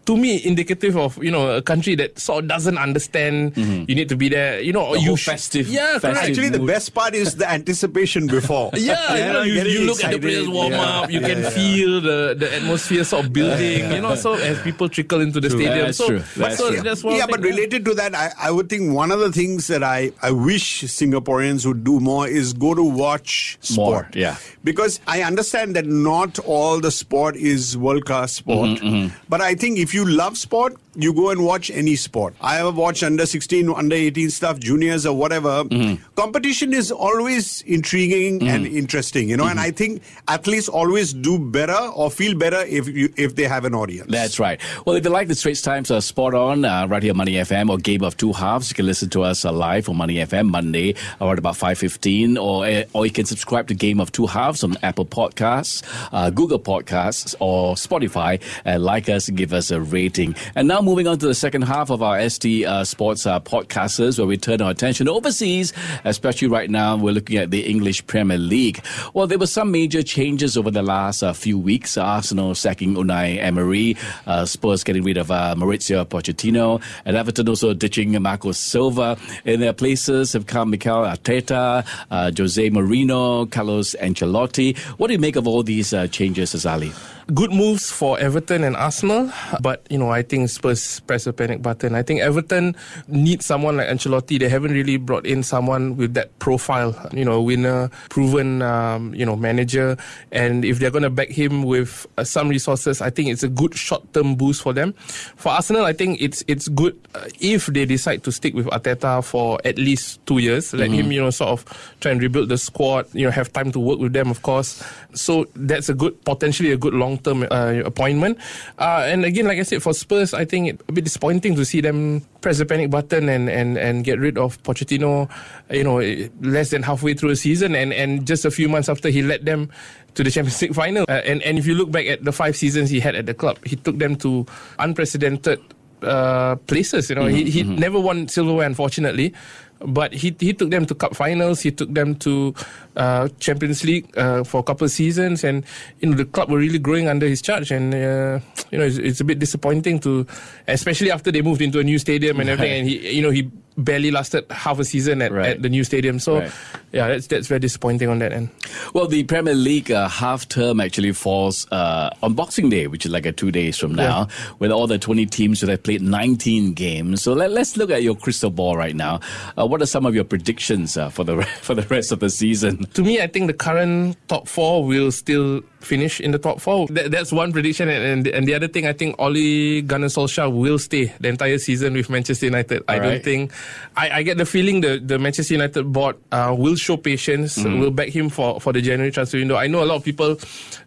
to 0.06 0.18
me, 0.18 0.44
indicative 0.44 0.98
of 0.98 1.16
you 1.24 1.32
know 1.32 1.56
a 1.56 1.62
country 1.62 1.96
that 1.96 2.20
sort 2.20 2.44
of 2.44 2.50
doesn't 2.50 2.78
understand. 2.78 3.56
Mm-hmm. 3.56 3.86
You 3.88 3.96
need 3.96 4.10
to 4.10 4.18
be 4.18 4.28
there. 4.30 4.60
You 4.60 4.74
know, 4.74 4.94
The 4.94 5.00
you 5.00 5.08
whole 5.08 5.16
sh- 5.16 5.26
festive- 5.26 5.70
Yeah, 5.70 5.94
festive 6.00 6.12
correct. 6.12 6.28
actually 6.30 6.50
the 6.50 6.60
best 6.60 6.94
part 6.94 7.16
is 7.16 7.36
the 7.36 7.50
anticipation 7.50 8.28
before 8.28 8.72
Yeah, 8.76 9.16
you, 9.16 9.34
know, 9.34 9.42
you, 9.44 9.62
you 9.64 9.86
look 9.88 10.04
at 10.04 10.12
the 10.12 10.20
players 10.20 10.48
warm 10.50 10.74
Yeah. 10.74 10.82
up. 11.08 11.12
You 11.12 11.22
can 11.22 11.42
Yeah. 11.44 11.50
feel 11.52 12.02
the, 12.02 12.36
the 12.38 12.54
atmosphere 12.56 13.04
sort 13.06 13.26
of 13.26 13.34
building. 13.34 13.92
You 13.92 14.02
know, 14.02 14.16
so 14.16 14.34
as 14.36 14.60
people 14.62 14.90
trickle 14.90 15.22
into 15.22 15.40
the 15.40 15.50
stadium. 15.50 15.88
That's 15.88 15.98
so, 15.98 16.08
true. 16.08 16.24
That's 16.36 16.58
so 16.58 16.72
true. 16.72 16.82
that's 16.82 17.04
yeah, 17.04 17.26
but 17.30 17.40
related 17.42 17.86
to 17.86 17.94
that, 17.96 18.14
I, 18.14 18.32
I 18.38 18.52
would 18.52 18.68
think 18.70 18.94
one 18.94 19.10
of 19.12 19.20
the 19.20 19.32
things 19.32 19.68
that 19.68 19.84
I, 19.84 20.12
I 20.22 20.32
wish 20.32 20.84
Singaporeans 20.84 21.66
would 21.66 21.84
do 21.86 22.00
more 22.02 22.28
is 22.28 22.52
go 22.54 22.74
to 22.76 22.84
watch 22.84 23.58
More, 23.76 24.10
yeah. 24.16 24.38
Because 24.64 25.00
I 25.08 25.24
understand 25.24 25.76
that 25.76 25.86
not 25.86 26.40
all 26.40 26.80
the 26.80 26.92
sport 26.92 27.36
is 27.36 27.78
world 27.78 28.06
class 28.06 28.34
sport. 28.34 28.80
Mm-hmm, 28.80 29.16
But 29.30 29.42
I 29.42 29.56
think 29.56 29.78
if 29.78 29.94
you 29.94 30.06
love 30.06 30.38
sport, 30.38 30.76
you 30.96 31.12
go 31.12 31.32
and 31.32 31.44
watch 31.44 31.72
any 31.72 31.96
sport. 31.96 32.36
I 32.40 32.56
have 32.58 32.78
watched 32.78 33.02
under 33.02 33.26
16, 33.26 33.68
under 33.70 33.96
18 33.96 34.30
stuff, 34.30 34.60
juniors 34.60 35.08
or 35.08 35.18
whatever. 35.18 35.64
Mm-hmm. 35.64 36.04
Competition 36.16 36.72
is 36.72 36.92
always 36.92 37.64
intriguing 37.64 38.48
and 38.48 38.68
interesting, 38.68 39.30
you 39.30 39.38
know, 39.38 39.46
and 39.46 39.54
Mm-hmm. 39.54 39.68
I 39.68 39.72
think 39.72 40.02
athletes 40.28 40.68
always 40.68 41.14
do 41.14 41.38
better 41.40 41.78
or 41.96 42.10
feel 42.12 42.36
better 42.38 42.62
if 42.64 42.88
you 42.88 43.14
if 43.18 43.36
they 43.36 43.44
have 43.44 43.66
an 43.66 43.74
audience. 43.76 44.10
That's 44.12 44.40
right. 44.40 44.60
Well, 44.86 44.96
if 44.96 45.04
you 45.06 45.10
like 45.12 45.28
the 45.30 45.36
Straits 45.36 45.62
Times 45.62 45.90
uh, 45.92 46.02
spot 46.02 46.34
on 46.34 46.66
uh, 46.66 46.88
right 46.88 47.02
here 47.04 47.14
Money 47.14 47.34
FM 47.34 47.70
or 47.70 47.78
Game 47.78 48.04
of 48.04 48.18
Two 48.18 48.34
Halves, 48.34 48.70
you 48.70 48.76
can 48.76 48.86
listen 48.88 49.10
to 49.12 49.24
us 49.24 49.46
uh, 49.46 49.52
live 49.52 49.88
on 49.90 49.96
Money 49.96 50.16
FM 50.16 50.50
Monday 50.50 50.96
around 51.22 51.38
about 51.38 51.56
five 51.56 51.78
fifteen, 51.78 52.38
or 52.38 52.66
uh, 52.66 52.84
or 52.94 53.06
you 53.06 53.12
can 53.12 53.26
subscribe 53.26 53.68
to 53.68 53.74
Game 53.76 54.00
of 54.02 54.03
Two 54.12 54.28
Halves 54.28 54.64
on 54.64 54.76
Apple 54.84 55.06
Podcasts, 55.06 55.84
uh, 56.12 56.30
Google 56.30 56.60
Podcasts, 56.60 57.36
or 57.40 57.76
Spotify, 57.76 58.42
and 58.66 58.84
like 58.84 59.10
us 59.10 59.30
give 59.30 59.54
us 59.54 59.72
a 59.72 59.82
rating. 59.82 60.36
And 60.56 60.68
now 60.68 60.82
moving 60.82 61.08
on 61.08 61.18
to 61.20 61.28
the 61.28 61.36
second 61.36 61.64
half 61.64 61.90
of 61.90 62.02
our 62.02 62.30
ST 62.30 62.66
uh, 62.66 62.84
Sports 62.84 63.26
uh, 63.26 63.40
podcasters, 63.40 64.18
where 64.18 64.28
we 64.28 64.38
turn 64.38 64.62
our 64.62 64.72
attention 64.72 65.08
overseas, 65.08 65.74
especially 66.04 66.48
right 66.48 66.70
now 66.70 66.96
we're 66.98 67.14
looking 67.14 67.38
at 67.38 67.52
the 67.52 67.62
English 67.62 68.06
Premier 68.08 68.38
League. 68.38 68.84
Well, 69.14 69.28
there 69.28 69.40
were 69.40 69.48
some 69.48 69.72
major 69.72 70.04
changes 70.04 70.58
over 70.58 70.72
the 70.72 70.84
last 70.84 71.24
uh, 71.24 71.34
few 71.34 71.58
weeks. 71.58 71.98
Arsenal 71.98 72.56
sacking 72.56 72.96
Unai 72.96 73.38
Emery, 73.40 73.98
uh, 74.28 74.46
Spurs 74.46 74.84
getting 74.84 75.04
rid 75.04 75.18
of 75.18 75.32
uh, 75.32 75.56
Maurizio 75.58 76.06
Pochettino, 76.06 76.82
and 77.06 77.16
Everton 77.18 77.48
also 77.50 77.74
ditching 77.74 78.20
Marco 78.22 78.52
Silva. 78.52 79.18
In 79.46 79.60
their 79.60 79.74
places 79.74 80.34
have 80.34 80.46
come 80.46 80.72
Mikel 80.72 81.04
Arteta, 81.04 81.86
uh, 82.10 82.32
Jose 82.38 82.70
Mourinho, 82.70 83.50
Carlos 83.50 83.93
Ancelotti. 84.02 84.78
What 84.98 85.08
do 85.08 85.14
you 85.14 85.20
make 85.20 85.36
of 85.36 85.48
all 85.48 85.64
these 85.64 85.94
uh, 85.94 86.08
changes, 86.08 86.54
Azali? 86.54 86.94
Good 87.34 87.52
moves 87.52 87.92
for 87.92 88.20
Everton 88.20 88.64
and 88.64 88.76
Arsenal, 88.76 89.32
but 89.62 89.86
you 89.90 89.98
know 89.98 90.10
I 90.10 90.22
think 90.22 90.50
Spurs 90.50 91.00
press 91.02 91.28
a 91.28 91.34
panic 91.34 91.62
button. 91.62 91.96
I 91.96 92.04
think 92.04 92.22
Everton 92.22 92.76
needs 93.08 93.46
someone 93.46 93.78
like 93.78 93.88
Ancelotti. 93.88 94.40
They 94.40 94.50
haven't 94.50 94.72
really 94.72 94.98
brought 94.98 95.26
in 95.26 95.44
someone 95.44 95.96
with 95.96 96.14
that 96.16 96.38
profile, 96.40 96.96
you 97.14 97.24
know, 97.24 97.42
winner, 97.42 97.90
proven, 98.10 98.62
um, 98.62 99.14
you 99.16 99.26
know, 99.26 99.36
manager. 99.36 99.98
And 100.32 100.66
if 100.66 100.80
they're 100.80 100.92
going 100.92 101.04
to 101.04 101.10
back 101.10 101.30
him 101.30 101.64
with 101.64 102.06
uh, 102.18 102.24
some 102.24 102.50
resources, 102.50 103.02
I 103.02 103.10
think 103.10 103.30
it's 103.30 103.44
a 103.44 103.50
good 103.50 103.76
short-term 103.76 104.36
boost 104.36 104.62
for 104.62 104.74
them. 104.74 104.94
For 104.94 105.50
Arsenal, 105.50 105.86
I 105.86 105.94
think 105.94 106.22
it's 106.22 106.44
it's 106.48 106.68
good 106.68 107.00
uh, 107.16 107.28
if 107.40 107.68
they 107.68 107.86
decide 107.86 108.24
to 108.24 108.32
stick 108.32 108.54
with 108.54 108.68
Arteta 108.68 109.24
for 109.24 109.60
at 109.64 109.78
least 109.78 110.26
two 110.26 110.40
years. 110.40 110.74
Let 110.74 110.92
him, 110.92 111.12
you 111.12 111.22
know, 111.22 111.30
sort 111.30 111.50
of 111.50 111.96
try 112.02 112.12
and 112.12 112.22
rebuild 112.22 112.50
the 112.50 112.58
squad. 112.58 113.08
You 113.14 113.26
know, 113.26 113.32
have 113.32 113.52
time 113.54 113.72
to 113.72 113.80
work 113.80 114.00
with 114.00 114.14
them, 114.14 114.30
of 114.30 114.42
course. 114.42 114.84
So 115.14 115.48
that's 115.56 115.90
a 115.90 115.94
good, 115.94 116.24
potentially 116.26 116.72
a 116.72 116.78
good 116.78 116.94
long 116.94 117.13
long 117.14 117.20
term 117.20 117.48
uh, 117.50 117.82
appointment. 117.86 118.38
Uh, 118.78 119.06
and 119.06 119.26
again, 119.26 119.48
like 119.48 119.60
I 119.60 119.64
said, 119.64 119.82
for 119.84 119.94
Spurs, 119.94 120.34
I 120.34 120.46
think 120.46 120.70
it's 120.70 120.84
a 120.88 120.92
bit 120.92 121.04
disappointing 121.04 121.56
to 121.56 121.66
see 121.66 121.82
them 121.82 122.22
press 122.42 122.58
the 122.58 122.66
panic 122.66 122.90
button 122.90 123.30
and, 123.30 123.50
and, 123.50 123.78
and 123.78 124.04
get 124.04 124.20
rid 124.20 124.38
of 124.38 124.62
Pochettino, 124.64 125.30
you 125.72 125.84
know, 125.84 126.00
less 126.42 126.72
than 126.72 126.84
halfway 126.84 127.14
through 127.14 127.30
the 127.30 127.36
season, 127.36 127.76
and, 127.76 127.94
and 127.94 128.28
just 128.28 128.46
a 128.46 128.52
few 128.52 128.68
months 128.68 128.90
after 128.90 129.10
he 129.10 129.22
led 129.22 129.46
them 129.46 129.70
to 130.16 130.24
the 130.24 130.32
Champions 130.34 130.62
League 130.62 130.76
final. 130.76 131.06
Uh, 131.08 131.22
and 131.26 131.42
and 131.44 131.58
if 131.58 131.68
you 131.68 131.76
look 131.76 131.92
back 131.92 132.06
at 132.08 132.24
the 132.24 132.32
five 132.32 132.56
seasons 132.56 132.90
he 132.90 133.00
had 133.00 133.16
at 133.16 133.26
the 133.26 133.34
club, 133.34 133.64
he 133.66 133.76
took 133.76 133.98
them 134.00 134.16
to 134.18 134.46
unprecedented 134.80 135.60
uh, 136.02 136.56
places. 136.68 137.10
You 137.10 137.16
know, 137.16 137.24
mm-hmm, 137.24 137.36
he 137.36 137.50
he 137.50 137.64
mm-hmm. 137.64 137.76
never 137.76 138.00
won 138.00 138.28
silverware, 138.28 138.68
unfortunately, 138.68 139.34
but 139.80 140.14
he 140.14 140.36
he 140.40 140.54
took 140.54 140.70
them 140.70 140.86
to 140.86 140.96
cup 140.96 141.16
finals. 141.16 141.62
He 141.62 141.72
took 141.72 141.94
them 141.94 142.16
to 142.28 142.54
uh, 142.96 143.28
Champions 143.40 143.84
League 143.84 144.16
uh, 144.18 144.44
for 144.44 144.60
a 144.60 144.64
couple 144.64 144.86
of 144.86 144.92
seasons, 144.92 145.44
and 145.44 145.66
you 146.00 146.10
know 146.10 146.16
the 146.16 146.26
club 146.26 146.50
were 146.50 146.58
really 146.58 146.80
growing 146.80 147.08
under 147.08 147.28
his 147.28 147.42
charge. 147.42 147.72
And 147.72 147.94
uh, 147.94 148.40
you 148.72 148.78
know 148.78 148.86
it's, 148.86 148.98
it's, 148.98 149.20
a 149.22 149.24
bit 149.24 149.40
disappointing 149.40 150.00
to, 150.02 150.26
especially 150.68 151.12
after 151.12 151.32
they 151.32 151.42
moved 151.42 151.62
into 151.62 151.80
a 151.80 151.84
new 151.84 152.00
stadium 152.00 152.40
and 152.40 152.50
everything. 152.50 152.80
And 152.80 152.90
he 152.90 153.16
you 153.16 153.22
know 153.22 153.32
he 153.32 153.50
barely 153.78 154.12
lasted 154.12 154.46
half 154.52 154.80
a 154.80 154.86
season 154.86 155.22
at, 155.22 155.32
right. 155.32 155.52
at 155.52 155.62
the 155.62 155.70
new 155.70 155.84
stadium. 155.84 156.20
So, 156.20 156.40
right. 156.40 156.52
yeah, 156.92 157.08
that's 157.08 157.28
that's 157.28 157.48
very 157.48 157.60
disappointing 157.60 158.10
on 158.10 158.20
that 158.20 158.32
end. 158.32 158.50
Well, 158.94 159.08
the 159.08 159.24
Premier 159.24 159.54
League 159.54 159.92
uh, 159.92 160.08
half 160.08 160.48
term 160.48 160.80
actually 160.80 161.12
falls 161.14 161.68
uh, 161.72 162.10
on 162.22 162.34
Boxing 162.34 162.70
Day, 162.70 162.88
which 162.88 163.06
is 163.06 163.12
like 163.12 163.26
a 163.26 163.32
two 163.32 163.52
days 163.52 163.78
from 163.78 163.96
now, 163.96 164.28
yeah. 164.30 164.54
when 164.60 164.72
all 164.72 164.88
the 164.88 165.00
20 165.00 165.26
teams 165.28 165.62
would 165.62 165.70
have 165.70 165.84
played 165.84 166.02
19 166.02 166.74
games. 166.74 167.22
So 167.22 167.34
let, 167.34 167.52
us 167.52 167.78
look 167.78 167.92
at 167.92 168.04
your 168.04 168.16
crystal 168.16 168.50
ball 168.50 168.76
right 168.76 168.96
now. 168.96 169.20
Uh, 169.58 169.66
what 169.66 169.82
are 169.82 169.86
some 169.86 170.06
of 170.06 170.16
your 170.16 170.24
predictions 170.24 170.98
uh, 170.98 171.10
for 171.10 171.24
the 171.24 171.44
for 171.62 171.76
the 171.76 171.84
rest 171.84 172.12
of 172.12 172.20
the 172.20 172.30
season? 172.30 172.83
To 172.94 173.04
me, 173.04 173.22
I 173.22 173.28
think 173.28 173.48
the 173.48 173.54
current 173.54 174.18
top 174.28 174.48
four 174.48 174.84
will 174.86 175.12
still 175.12 175.62
finish 175.86 176.20
in 176.20 176.32
the 176.32 176.40
top 176.40 176.60
four. 176.62 176.88
That, 176.88 177.12
that's 177.12 177.32
one 177.32 177.52
prediction. 177.52 177.90
And, 177.90 178.04
and, 178.04 178.28
and, 178.28 178.48
the 178.48 178.54
other 178.54 178.68
thing, 178.68 178.88
I 178.88 178.94
think 178.94 179.16
Ole 179.20 179.82
Gunnar 179.82 180.08
Solskjaer 180.08 180.52
will 180.52 180.80
stay 180.80 181.14
the 181.20 181.30
entire 181.30 181.58
season 181.58 181.94
with 181.94 182.10
Manchester 182.10 182.48
United. 182.48 182.84
All 182.88 182.96
I 182.96 183.00
right. 183.00 183.04
don't 183.04 183.24
think. 183.24 183.52
I, 183.96 184.10
I, 184.10 184.24
get 184.24 184.38
the 184.38 184.46
feeling 184.46 184.82
the, 184.82 185.00
the 185.00 185.20
Manchester 185.20 185.54
United 185.54 185.92
board 185.92 186.18
uh, 186.32 186.56
will 186.58 186.76
show 186.76 186.98
patience, 186.98 187.58
mm. 187.58 187.80
will 187.80 187.92
back 187.92 188.10
him 188.10 188.30
for, 188.30 188.60
for 188.60 188.74
the 188.74 188.82
January 188.82 189.12
transfer 189.12 189.38
window. 189.38 189.56
I 189.56 189.68
know 189.68 189.84
a 189.84 189.86
lot 189.86 189.96
of 189.96 190.04
people 190.04 190.38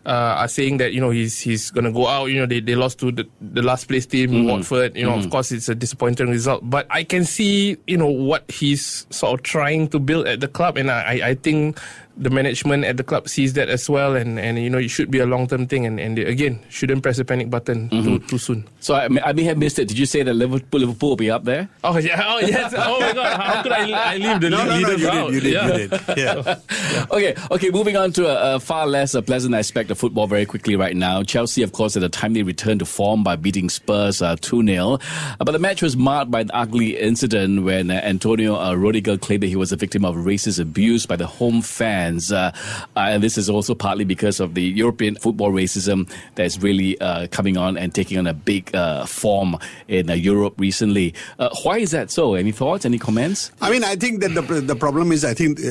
uh, 0.04 0.36
are 0.40 0.48
saying 0.48 0.78
that, 0.78 0.92
you 0.92 1.00
know, 1.00 1.10
he's 1.10 1.40
he's 1.40 1.70
going 1.70 1.84
to 1.84 1.92
go 1.92 2.06
out. 2.06 2.26
You 2.26 2.40
know, 2.40 2.46
they, 2.46 2.60
they 2.60 2.74
lost 2.74 2.98
to 3.00 3.12
the, 3.12 3.28
the 3.40 3.62
last 3.62 3.86
place 3.88 4.06
team, 4.06 4.30
mm. 4.30 4.50
Watford. 4.50 4.96
You 4.96 5.04
know, 5.04 5.12
mm. 5.12 5.24
of 5.24 5.30
course, 5.30 5.52
it's 5.52 5.68
a 5.68 5.74
disappointing 5.74 6.28
result. 6.28 6.68
But 6.68 6.86
I 6.90 7.04
can 7.04 7.24
see, 7.24 7.76
you 7.86 7.96
know, 7.96 8.08
what 8.08 8.50
he's 8.50 9.06
sort 9.10 9.40
of 9.40 9.44
trying 9.44 9.88
to 9.88 9.98
build 9.98 10.26
at 10.26 10.40
the 10.40 10.48
club. 10.48 10.76
And 10.76 10.90
I, 10.90 11.30
I 11.30 11.34
think 11.34 11.78
the 12.16 12.30
management 12.30 12.84
at 12.84 12.96
the 12.96 13.04
club 13.04 13.28
sees 13.28 13.52
that 13.54 13.68
as 13.68 13.88
well, 13.88 14.16
and, 14.16 14.38
and 14.38 14.58
you 14.58 14.70
know 14.70 14.78
it 14.78 14.88
should 14.88 15.10
be 15.10 15.18
a 15.18 15.26
long 15.26 15.46
term 15.46 15.66
thing, 15.66 15.86
and, 15.86 16.00
and 16.00 16.16
they, 16.16 16.24
again 16.24 16.60
shouldn't 16.68 17.02
press 17.02 17.16
the 17.18 17.24
panic 17.24 17.50
button 17.50 17.88
mm-hmm. 17.88 18.04
too, 18.04 18.18
too 18.20 18.38
soon. 18.38 18.68
So 18.80 18.94
I 18.94 19.08
may, 19.08 19.20
I 19.22 19.32
may 19.32 19.44
have 19.44 19.58
missed 19.58 19.78
it. 19.78 19.88
Did 19.88 19.98
you 19.98 20.06
say 20.06 20.22
that 20.22 20.34
Liverpool 20.34 20.80
Liverpool 20.80 21.10
will 21.10 21.16
be 21.16 21.30
up 21.30 21.44
there? 21.44 21.68
Oh 21.84 21.98
yeah, 21.98 22.22
oh 22.26 22.38
yes. 22.38 22.74
Oh 22.76 23.00
my 23.00 23.12
God, 23.12 23.40
how 23.40 23.62
could 23.62 23.72
I, 23.72 24.12
I 24.12 24.16
leave 24.16 24.40
the 24.40 24.50
no, 24.50 24.64
no, 24.64 24.80
no, 24.80 24.90
you 24.90 25.08
out? 25.08 25.30
Did, 25.30 25.34
you 25.34 25.40
did, 25.40 25.52
yeah. 25.52 25.66
you 25.66 25.88
did. 25.88 26.00
Yeah. 26.16 26.42
yeah. 26.46 26.58
Okay, 27.10 27.34
okay. 27.50 27.70
Moving 27.70 27.96
on 27.96 28.12
to 28.12 28.26
a, 28.26 28.56
a 28.56 28.60
far 28.60 28.86
less 28.86 29.14
a 29.14 29.22
pleasant 29.22 29.54
aspect 29.54 29.90
of 29.90 29.98
football 29.98 30.26
very 30.26 30.46
quickly 30.46 30.76
right 30.76 30.96
now. 30.96 31.22
Chelsea, 31.22 31.62
of 31.62 31.72
course, 31.72 31.94
had 31.94 32.02
a 32.02 32.08
timely 32.08 32.42
return 32.42 32.78
to 32.78 32.86
form 32.86 33.22
by 33.22 33.36
beating 33.36 33.68
Spurs 33.68 34.22
uh, 34.22 34.36
two 34.40 34.60
uh, 34.60 34.66
0 34.66 34.92
uh, 34.94 34.98
but 35.44 35.52
the 35.52 35.58
match 35.58 35.82
was 35.82 35.96
marred 35.96 36.30
by 36.30 36.40
an 36.40 36.50
ugly 36.54 36.96
incident 36.98 37.64
when 37.64 37.90
uh, 37.90 37.94
Antonio 37.94 38.56
uh, 38.56 38.74
Rudiger 38.74 39.18
claimed 39.18 39.42
that 39.42 39.48
he 39.48 39.56
was 39.56 39.72
a 39.72 39.76
victim 39.76 40.04
of 40.04 40.16
racist 40.16 40.60
abuse 40.60 41.06
by 41.06 41.16
the 41.16 41.26
home 41.26 41.62
fans. 41.62 42.05
Uh, 42.06 42.52
uh, 42.96 43.00
and 43.00 43.22
this 43.22 43.38
is 43.38 43.48
also 43.50 43.74
partly 43.74 44.04
because 44.04 44.40
of 44.40 44.54
the 44.54 44.62
European 44.62 45.16
football 45.16 45.52
racism 45.52 46.08
that's 46.34 46.58
really 46.58 46.98
uh, 47.00 47.26
coming 47.28 47.56
on 47.56 47.76
and 47.76 47.94
taking 47.94 48.18
on 48.18 48.26
a 48.26 48.34
big 48.34 48.74
uh, 48.74 49.04
form 49.06 49.56
in 49.88 50.10
uh, 50.10 50.14
Europe 50.14 50.54
recently. 50.58 51.14
Uh, 51.38 51.48
why 51.62 51.78
is 51.78 51.90
that 51.90 52.10
so? 52.10 52.34
Any 52.34 52.52
thoughts? 52.52 52.84
Any 52.84 52.98
comments? 52.98 53.50
I 53.60 53.70
mean, 53.70 53.84
I 53.84 53.96
think 53.96 54.20
that 54.20 54.34
the, 54.34 54.42
the 54.60 54.76
problem 54.76 55.12
is, 55.12 55.24
I 55.24 55.34
think 55.34 55.58
uh, 55.58 55.62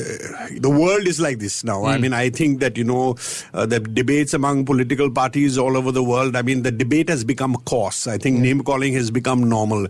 the 0.56 0.70
world 0.70 1.06
is 1.06 1.20
like 1.20 1.38
this 1.38 1.64
now. 1.64 1.82
Mm. 1.82 1.88
I 1.88 1.96
hmm. 1.96 2.02
mean, 2.02 2.12
I 2.12 2.30
think 2.30 2.60
that, 2.60 2.76
you 2.76 2.84
know, 2.84 3.14
the 3.52 3.80
debates 3.80 4.34
among 4.34 4.64
political 4.64 5.10
parties 5.10 5.58
all 5.58 5.76
over 5.76 5.92
the 5.92 6.02
world, 6.02 6.36
I 6.36 6.42
mean, 6.42 6.62
the 6.62 6.72
debate 6.72 7.08
has 7.08 7.24
become 7.24 7.56
coarse. 7.64 8.06
I 8.06 8.18
think 8.18 8.38
mm. 8.38 8.42
name 8.42 8.62
calling 8.62 8.92
has 8.94 9.10
become 9.10 9.48
normal. 9.48 9.86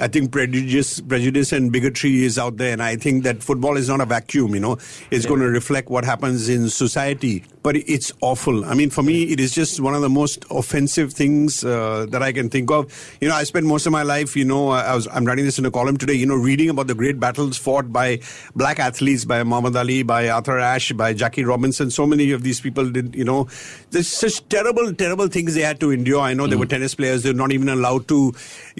I 0.00 0.08
think 0.08 0.30
prejudice, 0.30 1.00
prejudice 1.00 1.52
and 1.52 1.72
bigotry 1.72 2.24
is 2.24 2.38
out 2.38 2.58
there, 2.58 2.72
and 2.72 2.82
I 2.82 2.96
think 2.96 3.24
that 3.24 3.42
football 3.42 3.76
is 3.76 3.88
not 3.88 4.00
a 4.00 4.06
vacuum. 4.06 4.54
You 4.54 4.60
know, 4.60 4.72
it's 5.10 5.24
yeah. 5.24 5.28
going 5.28 5.40
to 5.40 5.48
reflect 5.48 5.85
what 5.88 6.04
happens 6.04 6.48
in 6.48 6.68
society. 6.68 7.44
But 7.62 7.76
it's 7.76 8.12
awful. 8.20 8.64
I 8.64 8.74
mean, 8.74 8.90
for 8.90 9.02
me, 9.02 9.24
it 9.24 9.40
is 9.40 9.52
just 9.52 9.80
one 9.80 9.94
of 9.94 10.00
the 10.00 10.08
most 10.08 10.44
offensive 10.50 11.12
things 11.12 11.64
uh, 11.64 12.06
that 12.10 12.22
I 12.22 12.32
can 12.32 12.48
think 12.48 12.70
of. 12.70 12.92
You 13.20 13.28
know, 13.28 13.34
I 13.34 13.42
spent 13.42 13.66
most 13.66 13.86
of 13.86 13.92
my 13.92 14.04
life, 14.04 14.36
you 14.36 14.44
know, 14.44 14.68
I 14.68 14.94
was 14.94 15.08
I'm 15.08 15.24
writing 15.24 15.44
this 15.44 15.58
in 15.58 15.66
a 15.66 15.70
column 15.70 15.96
today. 15.96 16.14
You 16.14 16.26
know, 16.26 16.36
reading 16.36 16.70
about 16.70 16.86
the 16.86 16.94
great 16.94 17.18
battles 17.18 17.56
fought 17.56 17.92
by 17.92 18.20
black 18.54 18.78
athletes, 18.78 19.24
by 19.24 19.42
Muhammad 19.42 19.74
Ali, 19.76 20.04
by 20.04 20.28
Arthur 20.28 20.58
Ashe, 20.58 20.92
by 20.92 21.12
Jackie 21.12 21.44
Robinson. 21.44 21.90
So 21.90 22.06
many 22.06 22.30
of 22.30 22.44
these 22.44 22.60
people 22.60 22.88
did. 22.88 23.16
You 23.16 23.24
know, 23.24 23.48
there's 23.90 24.08
such 24.08 24.48
terrible, 24.48 24.94
terrible 24.94 25.26
things 25.26 25.54
they 25.54 25.62
had 25.62 25.80
to 25.80 25.90
endure. 25.90 26.20
I 26.20 26.34
know 26.34 26.46
mm. 26.46 26.50
they 26.50 26.56
were 26.56 26.66
tennis 26.66 26.94
players; 26.94 27.24
they're 27.24 27.34
not 27.34 27.50
even 27.50 27.68
allowed 27.68 28.06
to 28.08 28.32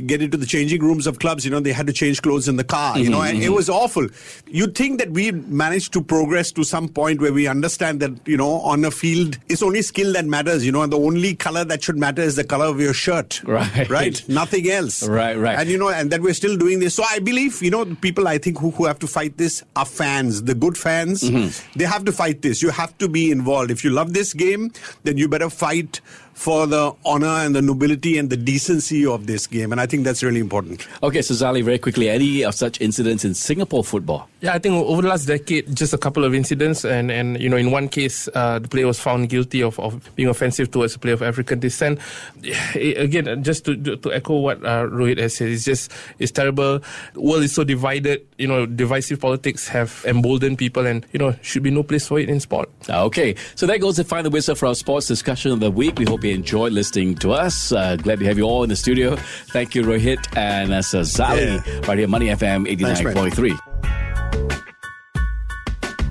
get 0.06 0.22
into 0.22 0.36
the 0.36 0.46
changing 0.46 0.80
rooms 0.80 1.08
of 1.08 1.18
clubs. 1.18 1.44
You 1.44 1.50
know, 1.50 1.58
they 1.58 1.72
had 1.72 1.88
to 1.88 1.92
change 1.92 2.22
clothes 2.22 2.46
in 2.46 2.54
the 2.54 2.64
car. 2.64 2.94
Mm-hmm, 2.94 3.02
you 3.02 3.10
know, 3.10 3.22
and 3.22 3.38
mm-hmm. 3.38 3.46
it 3.46 3.52
was 3.52 3.68
awful. 3.68 4.06
You'd 4.46 4.76
think 4.76 5.00
that 5.00 5.10
we 5.10 5.32
managed 5.32 5.92
to 5.94 6.02
progress 6.02 6.52
to 6.52 6.62
some 6.62 6.88
point 6.96 7.20
where 7.20 7.32
we 7.32 7.46
understand 7.46 8.00
that 8.00 8.12
you 8.26 8.38
know 8.38 8.52
on 8.72 8.84
a 8.84 8.90
field 8.90 9.38
it's 9.48 9.62
only 9.62 9.82
skill 9.82 10.14
that 10.14 10.24
matters. 10.24 10.64
You 10.64 10.72
know, 10.72 10.82
and 10.82 10.92
the 10.92 10.98
only 10.98 11.34
color 11.34 11.64
that 11.64 11.84
should 11.84 11.98
matter 11.98 12.22
is 12.22 12.36
the 12.36 12.44
color 12.44 12.66
of 12.66 12.80
your 12.80 12.94
shirt. 12.94 13.42
Right. 13.44 13.88
Right. 13.90 14.28
Nothing 14.28 14.70
else. 14.70 15.06
Right. 15.06 15.36
Right. 15.36 15.58
And 15.58 15.68
you 15.68 15.78
know, 15.78 15.90
and 15.90 16.10
that 16.10 16.22
we're 16.22 16.34
still 16.34 16.56
doing 16.56 16.80
this. 16.80 16.94
So 16.94 17.04
I 17.08 17.18
believe 17.18 17.62
you 17.62 17.70
know 17.70 17.84
people 18.06 18.26
I 18.26 18.38
think 18.38 18.58
who, 18.58 18.70
who 18.70 18.86
have 18.86 18.98
to 19.00 19.06
fight 19.06 19.36
this 19.36 19.62
are 19.76 19.84
fans. 19.84 20.42
The 20.44 20.54
good 20.54 20.78
fans. 20.78 21.22
Mm-hmm. 21.22 21.78
They 21.78 21.84
have 21.84 22.04
to 22.06 22.12
fight 22.12 22.42
this. 22.42 22.62
You 22.62 22.70
have 22.70 22.96
to 22.98 23.08
be 23.08 23.30
involved. 23.30 23.70
If 23.70 23.84
you 23.84 23.90
love 23.90 24.14
this 24.14 24.32
game, 24.32 24.72
then 25.04 25.18
you 25.18 25.28
better 25.28 25.50
fight 25.50 26.00
for 26.36 26.66
the 26.66 26.94
honor 27.04 27.26
and 27.26 27.56
the 27.56 27.62
nobility 27.62 28.18
and 28.18 28.28
the 28.28 28.36
decency 28.36 29.06
of 29.06 29.26
this 29.26 29.46
game. 29.46 29.72
And 29.72 29.80
I 29.80 29.86
think 29.86 30.04
that's 30.04 30.22
really 30.22 30.38
important. 30.38 30.86
Okay, 31.02 31.22
so 31.22 31.32
Zali, 31.32 31.64
very 31.64 31.78
quickly, 31.78 32.10
any 32.10 32.44
of 32.44 32.54
such 32.54 32.78
incidents 32.80 33.24
in 33.24 33.32
Singapore 33.32 33.82
football? 33.82 34.28
Yeah, 34.40 34.52
I 34.52 34.58
think 34.58 34.74
over 34.74 35.00
the 35.00 35.08
last 35.08 35.26
decade, 35.26 35.74
just 35.74 35.94
a 35.94 35.98
couple 35.98 36.24
of 36.24 36.34
incidents. 36.34 36.84
And, 36.84 37.10
and 37.10 37.40
you 37.40 37.48
know, 37.48 37.56
in 37.56 37.70
one 37.70 37.88
case, 37.88 38.28
uh, 38.34 38.58
the 38.58 38.68
player 38.68 38.86
was 38.86 39.00
found 39.00 39.28
guilty 39.30 39.62
of, 39.62 39.78
of 39.80 40.14
being 40.14 40.28
offensive 40.28 40.70
towards 40.70 40.94
a 40.94 40.98
player 40.98 41.14
of 41.14 41.22
African 41.22 41.58
descent. 41.58 42.00
Again, 42.74 43.42
just 43.42 43.64
to, 43.64 43.96
to 43.96 44.12
echo 44.12 44.38
what 44.38 44.62
uh, 44.64 44.84
Rohit 44.84 45.18
has 45.18 45.36
said, 45.36 45.48
it's 45.48 45.64
just, 45.64 45.90
it's 46.18 46.32
terrible. 46.32 46.80
The 47.14 47.20
world 47.20 47.44
is 47.44 47.54
so 47.54 47.64
divided. 47.64 48.26
You 48.36 48.48
know, 48.48 48.66
divisive 48.66 49.20
politics 49.20 49.68
have 49.68 50.04
emboldened 50.06 50.58
people 50.58 50.86
and, 50.86 51.06
you 51.12 51.18
know, 51.18 51.34
should 51.40 51.62
be 51.62 51.70
no 51.70 51.82
place 51.82 52.06
for 52.06 52.18
it 52.18 52.28
in 52.28 52.40
sport. 52.40 52.68
Okay, 52.88 53.36
so 53.54 53.66
that 53.66 53.80
goes 53.80 53.96
to 53.96 54.04
find 54.04 54.26
the 54.26 54.30
final 54.30 54.32
whistle 54.32 54.54
for 54.54 54.66
our 54.66 54.74
sports 54.74 55.06
discussion 55.06 55.52
of 55.52 55.60
the 55.60 55.70
week. 55.70 55.98
We 55.98 56.04
hope 56.04 56.24
you 56.24 56.34
enjoyed 56.34 56.72
listening 56.72 57.16
to 57.16 57.32
us. 57.32 57.72
Uh, 57.72 57.96
glad 57.96 58.18
to 58.18 58.24
have 58.26 58.38
you 58.38 58.44
all 58.44 58.62
in 58.62 58.68
the 58.68 58.76
studio. 58.76 59.16
Thank 59.48 59.74
you, 59.74 59.82
Rohit 59.82 60.36
and 60.36 60.72
uh, 60.72 60.80
Zali, 60.80 61.64
yeah. 61.66 61.86
right 61.88 61.98
here, 61.98 62.08
Money 62.08 62.26
FM 62.26 62.66
89.3. 62.66 63.75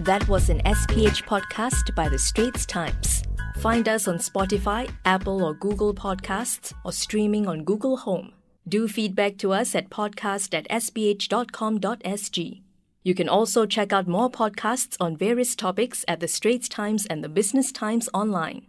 That 0.06 0.28
was 0.28 0.52
an 0.52 0.60
SPH 0.60 1.24
podcast 1.24 1.96
by 1.96 2.10
The 2.10 2.20
Straits 2.20 2.68
Times. 2.68 3.24
Find 3.58 3.90
us 3.90 4.08
on 4.08 4.20
Spotify, 4.20 4.88
Apple 5.04 5.44
or 5.44 5.56
Google 5.56 5.96
Podcasts, 5.96 6.74
or 6.84 6.92
streaming 6.92 7.48
on 7.48 7.64
Google 7.64 7.98
Home. 7.98 8.32
Do 8.68 8.88
feedback 8.88 9.40
to 9.40 9.52
us 9.52 9.74
at 9.74 9.90
podcast 9.90 10.54
at 10.54 10.70
sph.com.sg. 10.70 12.62
You 13.02 13.16
can 13.16 13.28
also 13.28 13.66
check 13.66 13.92
out 13.92 14.08
more 14.08 14.30
podcasts 14.30 14.96
on 15.00 15.18
various 15.18 15.56
topics 15.56 16.06
at 16.08 16.20
The 16.20 16.28
Straits 16.28 16.70
Times 16.70 17.08
and 17.08 17.24
The 17.24 17.30
Business 17.30 17.72
Times 17.72 18.08
online. 18.14 18.68